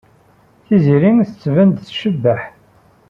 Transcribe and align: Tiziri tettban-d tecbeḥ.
Tiziri 0.65 1.11
tettban-d 1.27 1.77
tecbeḥ. 1.87 2.41